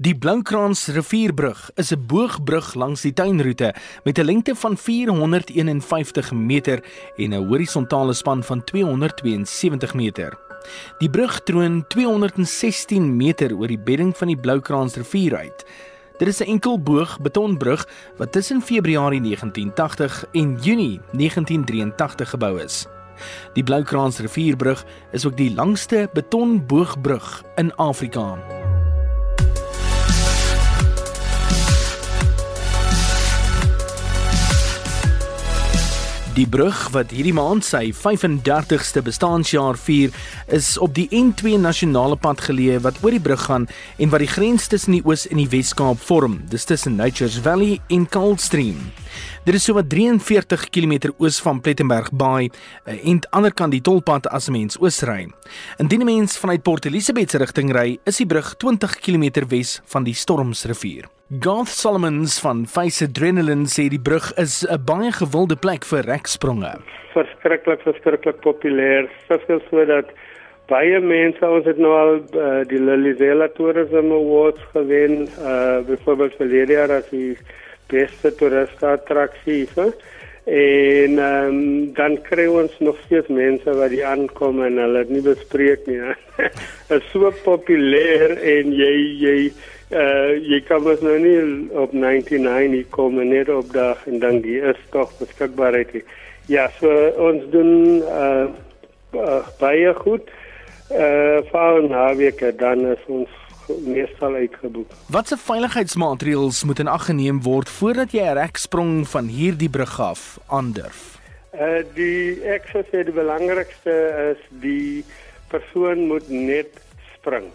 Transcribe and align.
Die 0.00 0.14
Bloukrans 0.14 0.84
rivierbrug 0.94 1.70
is 1.74 1.90
'n 1.90 2.06
boogbrug 2.06 2.74
langs 2.74 3.00
die 3.00 3.12
tuinroete 3.12 3.74
met 4.04 4.18
'n 4.18 4.24
lengte 4.24 4.54
van 4.54 4.76
451 4.76 6.32
meter 6.32 6.84
en 7.16 7.34
'n 7.34 7.46
horisontale 7.48 8.12
span 8.12 8.44
van 8.44 8.64
272 8.64 9.94
meter. 9.94 10.38
Die 10.98 11.10
brug 11.10 11.40
troon 11.42 11.84
216 11.88 13.16
meter 13.16 13.56
oor 13.56 13.66
die 13.66 13.78
bedding 13.78 14.16
van 14.16 14.26
die 14.26 14.36
Bloukrans 14.36 14.94
rivier 14.94 15.36
uit. 15.36 15.66
Dit 16.18 16.28
is 16.28 16.40
'n 16.40 16.50
enkel 16.50 16.82
boog 16.82 17.20
betonbrug 17.20 17.88
wat 18.16 18.32
tussen 18.32 18.62
Februarie 18.62 19.20
1980 19.20 20.24
en 20.32 20.58
Junie 20.60 21.00
1983 21.12 22.30
gebou 22.30 22.60
is. 22.60 22.86
Die 23.52 23.64
Bloukrans 23.64 24.18
rivierbrug 24.18 24.84
is 25.12 25.26
ook 25.26 25.36
die 25.36 25.54
langste 25.54 26.08
betonboogbrug 26.12 27.42
in 27.56 27.74
Afrika. 27.74 28.57
Die 36.38 36.46
brug 36.46 36.84
wat 36.94 37.10
hierdie 37.10 37.34
maand 37.34 37.64
sy 37.66 37.88
35ste 37.90 39.00
bestaanjaar 39.02 39.74
vier, 39.82 40.12
is 40.54 40.76
op 40.78 40.92
die 40.94 41.08
N2 41.10 41.56
nasionale 41.58 42.14
pad 42.14 42.44
geleë 42.46 42.76
wat 42.84 43.00
oor 43.02 43.16
die 43.16 43.22
brug 43.24 43.42
gaan 43.48 43.66
en 43.98 44.12
wat 44.12 44.22
die 44.22 44.30
grens 44.30 44.68
tussen 44.70 44.94
die 44.94 45.02
Oos 45.02 45.26
en 45.26 45.40
die 45.42 45.48
Wes-Kaap 45.50 45.98
vorm. 45.98 46.36
Dis 46.52 46.68
tussen 46.70 46.94
Nature's 46.94 47.40
Valley 47.42 47.80
en 47.90 48.06
Coldstream. 48.06 48.78
Dit 49.48 49.58
is 49.58 49.66
sowat 49.66 49.90
43 49.90 50.68
km 50.70 51.10
oos 51.16 51.42
van 51.42 51.58
Plettenberg 51.58 52.12
Bay 52.14 52.52
en 52.86 52.94
aan 52.94 53.22
die 53.26 53.34
ander 53.34 53.58
kant 53.58 53.74
die 53.74 53.82
tolpad 53.82 54.30
as 54.30 54.46
'n 54.46 54.52
mens 54.52 54.78
oos 54.78 55.02
ry. 55.02 55.26
Indien 55.78 56.06
'n 56.06 56.06
mens 56.06 56.38
vanuit 56.38 56.62
Port 56.62 56.86
Elizabeth 56.86 57.30
se 57.30 57.38
rigting 57.38 57.72
ry, 57.72 57.98
is 58.06 58.18
die 58.18 58.26
brug 58.26 58.54
20 58.58 59.00
km 59.00 59.48
wes 59.48 59.80
van 59.86 60.04
die 60.04 60.14
Stormsrivier. 60.14 61.17
Garth 61.28 61.68
Solomons 61.68 62.40
van 62.40 62.62
Face 62.64 63.04
Adrenaline 63.04 63.68
sê 63.68 63.84
die 63.92 64.00
brug 64.00 64.30
is 64.40 64.64
'n 64.64 64.80
baie 64.80 65.12
gewilde 65.12 65.56
plek 65.60 65.84
vir 65.84 66.00
rekspronge. 66.08 66.72
Verskriklik, 67.12 67.82
verskriklik 67.84 68.40
populêr. 68.40 69.10
Soveel 69.28 69.60
so 69.68 69.84
dat 69.84 70.08
baie 70.68 71.00
mense 71.00 71.44
ons 71.44 71.66
het 71.66 71.76
nou 71.76 71.92
al 71.92 72.14
uh, 72.32 72.64
die 72.64 72.80
Lilizela 72.80 73.48
Tourism 73.48 74.08
Awards 74.08 74.64
gewen, 74.72 75.28
uh 75.44 75.84
byvoorbeeld 75.84 76.34
vir 76.40 76.48
hierdie 76.48 76.80
jaar 76.80 76.96
as 76.96 77.10
die 77.10 77.36
beste 77.92 78.32
toeristattraksie. 78.32 79.68
En 80.48 81.18
um, 81.18 81.92
dan 81.92 82.22
kry 82.22 82.46
ons 82.46 82.72
nog 82.80 82.96
steeds 83.04 83.28
mense 83.28 83.68
wat 83.76 83.90
die 83.90 84.06
aankom 84.06 84.64
en 84.64 84.80
hulle 84.80 85.04
het 85.04 85.10
nie 85.10 85.20
bespreek 85.20 85.84
nie. 85.86 86.00
Dit 86.88 86.96
is 86.96 87.12
so 87.12 87.28
populêr 87.44 88.40
en 88.40 88.72
jy 88.72 88.96
jy 89.20 89.52
uh 89.90 90.36
jy 90.36 90.60
kan 90.68 90.82
mos 90.84 91.00
nou 91.00 91.16
nie 91.16 91.38
op 91.72 91.92
99 91.92 92.72
hier 92.74 92.88
kom 92.92 93.16
net 93.24 93.48
op 93.48 93.72
dag 93.72 94.06
en 94.06 94.18
dan 94.20 94.40
die 94.44 94.60
is 94.60 94.80
tog 94.92 95.12
beskikbaarheid. 95.18 96.04
Ja, 96.48 96.68
so 96.80 96.88
ons 97.16 97.44
doen 97.52 98.02
uh, 98.04 98.48
uh 99.16 99.42
baie 99.60 99.94
goed. 99.94 100.28
Uh 100.92 101.40
vir 101.48 101.88
naweke 101.88 102.52
dan 102.56 102.84
is 102.92 103.04
ons 103.06 103.32
meestal 103.84 104.34
uitgeboek. 104.34 104.92
Watse 105.12 105.36
veiligheidsmaatreëls 105.36 106.64
moet 106.64 106.80
in 106.84 106.88
ag 106.88 107.08
geneem 107.08 107.42
word 107.44 107.68
voordat 107.68 108.12
jy 108.12 108.24
'n 108.24 108.36
reksprong 108.40 109.08
van 109.08 109.28
hierdie 109.28 109.68
brug 109.68 110.00
af 110.00 110.38
aandurf? 110.48 111.16
Uh 111.52 111.80
die 111.94 112.44
ek 112.44 112.68
sê 112.92 113.04
die 113.04 113.12
belangrikste 113.12 113.96
is 114.36 114.42
die 114.60 115.04
persoon 115.48 116.08
moet 116.12 116.28
net 116.28 116.76
spring 117.16 117.48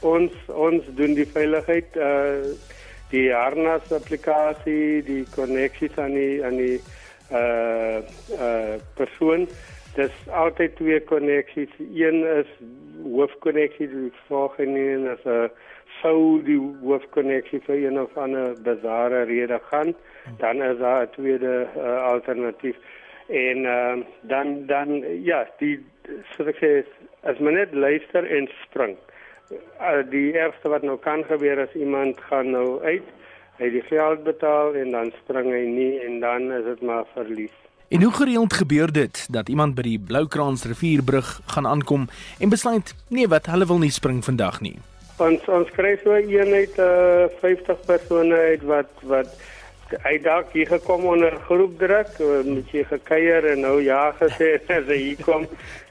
ons 0.00 0.32
ons 0.48 0.84
doen 0.96 1.14
die 1.14 1.26
veiligheid 1.26 1.96
uh 1.96 2.52
die 3.10 3.30
harnas 3.32 3.88
applikasie 3.92 5.00
die 5.06 5.24
koneksies 5.32 5.96
aan 5.98 6.12
die 6.12 6.44
aan 6.44 6.58
die 6.60 6.76
uh 7.32 8.00
uh 8.36 8.76
persoon. 8.96 9.48
Dis 9.96 10.12
altyd 10.30 10.76
twee 10.76 11.00
koneksies 11.00 11.72
een 11.78 12.20
is 12.36 12.50
hoofkonneksie 13.02 13.88
die 13.88 14.12
volgende 14.28 15.12
is 15.14 15.24
'n 15.24 15.50
sou 16.02 16.42
die 16.44 16.60
hoofkonneksie 16.82 17.60
vir 17.66 17.76
een 17.76 18.00
of 18.00 18.16
ander 18.16 18.54
bizarre 18.62 19.24
rede 19.24 19.58
gaan 19.70 19.94
dan 20.38 20.62
is 20.62 20.78
daar 20.78 21.02
'n 21.02 21.10
tweede 21.10 21.66
uh, 21.76 22.04
alternatief. 22.04 22.76
En 23.26 23.58
uh, 23.58 23.96
dan 24.20 24.66
dan 24.66 24.88
ja 25.24 25.48
die 25.58 25.84
so 26.36 26.44
ek 26.44 26.56
sê 26.56 26.84
as 27.22 27.38
men 27.38 27.54
net 27.54 27.72
luister 27.72 28.24
en 28.24 28.48
spring. 28.62 28.96
uh, 28.96 29.17
die 30.10 30.32
ergste 30.32 30.68
wat 30.68 30.82
nou 30.82 30.98
kan 30.98 31.24
gebeur 31.28 31.58
is 31.58 31.74
iemand 31.74 32.20
gaan 32.28 32.50
nou 32.50 32.82
uit, 32.82 33.06
hy 33.58 33.70
die 33.74 33.82
geld 33.88 34.22
betaal 34.24 34.74
en 34.78 34.92
dan 34.94 35.12
spring 35.22 35.50
hy 35.52 35.64
nie 35.66 35.94
en 36.04 36.20
dan 36.20 36.52
is 36.52 36.64
dit 36.64 36.82
maar 36.82 37.08
verlies. 37.14 37.54
En 37.88 38.02
hoe 38.02 38.12
gereeld 38.12 38.52
gebeur 38.52 38.92
dit 38.92 39.26
dat 39.32 39.48
iemand 39.48 39.74
by 39.74 39.82
die 39.86 39.98
Bloukrans 39.98 40.66
rivierbrug 40.68 41.40
gaan 41.46 41.66
aankom 41.66 42.08
en 42.38 42.52
besluit 42.52 42.92
nee 43.08 43.28
wat 43.28 43.48
hulle 43.48 43.66
wil 43.66 43.80
nie 43.80 43.92
spring 43.92 44.20
vandag 44.24 44.60
nie. 44.60 44.76
Ons 45.18 45.46
ons 45.48 45.70
kry 45.74 45.94
so 46.02 46.14
eenheid 46.14 46.76
uh, 46.78 47.26
50 47.40 47.80
persone 47.88 48.36
uit 48.52 48.66
wat 48.68 48.92
wat 49.08 49.32
hy 50.04 50.18
dalk 50.22 50.52
hier 50.52 50.66
gekom 50.66 51.06
onder 51.06 51.36
groepdruk, 51.48 52.18
moet 52.44 52.72
jy 52.72 52.84
gekuier 52.84 53.46
en 53.52 53.60
nou 53.60 53.78
ja 53.82 54.12
gesê 54.20 54.56
as 54.78 54.86
hy 54.90 55.16
kom 55.24 55.46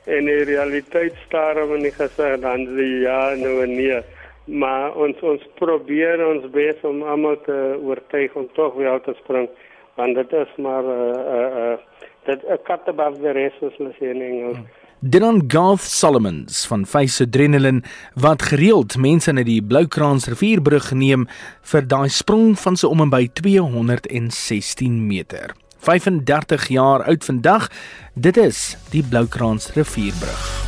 en 0.08 0.30
die 0.30 0.44
realiteit 0.48 1.16
staar 1.26 1.60
hom 1.62 1.74
in 1.76 1.88
die 1.88 1.96
gesig 1.96 2.40
dan 2.44 2.68
sê 2.76 2.88
ja 3.04 3.22
nou 3.40 3.66
nee. 3.68 4.02
Maar 4.48 4.96
ons 4.96 5.20
ons 5.28 5.42
probeer 5.60 6.24
ons 6.24 6.46
bes 6.54 6.84
om 6.88 7.02
almal 7.04 7.36
te 7.44 7.58
oortuig 7.84 8.36
om 8.40 8.48
tog 8.56 8.78
weer 8.80 9.02
te 9.04 9.16
spring 9.24 9.50
want 9.98 10.16
dit 10.16 10.34
is 10.40 10.52
maar 10.58 10.84
'n 10.84 10.88
uh, 10.88 11.10
eh, 11.10 11.18
'n 11.18 11.36
uh, 11.36 11.46
eh, 11.46 11.58
uh, 11.58 11.72
eh, 11.74 11.80
dit 12.26 12.42
'n 12.50 12.60
kat 12.64 12.88
above 12.88 13.20
the 13.22 13.32
rest 13.32 13.64
as 13.64 13.78
hulle 13.78 13.94
sê 14.00 14.06
in 14.14 14.22
Engels. 14.22 14.58
Hmm. 14.58 14.68
Dylan 15.02 15.44
Garth 15.48 15.82
Solomons 15.86 16.66
van 16.66 16.86
Face 16.86 17.24
Adrenaline 17.24 17.84
wat 18.16 18.42
gereeld 18.42 18.96
mense 18.98 19.30
na 19.32 19.44
die 19.46 19.60
Bloukrans 19.62 20.26
rivierbrug 20.26 20.90
neem 20.98 21.28
vir 21.70 21.86
daai 21.86 22.10
sprong 22.10 22.56
van 22.58 22.80
so 22.82 22.90
om 22.90 23.06
en 23.06 23.14
by 23.14 23.28
216 23.38 24.98
meter. 25.06 25.54
35 25.86 26.72
jaar 26.74 27.06
oud 27.06 27.30
vandag. 27.30 27.70
Dit 28.16 28.42
is 28.42 28.72
die 28.90 29.06
Bloukrans 29.06 29.76
rivierbrug. 29.78 30.67